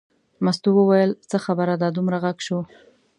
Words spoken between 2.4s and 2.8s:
شو.